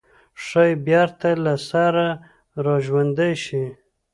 [0.45, 2.05] ښايي بېرته له سره
[2.65, 3.65] راژوندي شي.